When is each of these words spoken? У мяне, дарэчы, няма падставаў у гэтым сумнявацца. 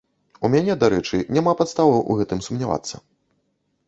У 0.47 0.49
мяне, 0.53 0.75
дарэчы, 0.83 1.19
няма 1.37 1.53
падставаў 1.59 2.01
у 2.13 2.15
гэтым 2.21 2.41
сумнявацца. 2.47 2.95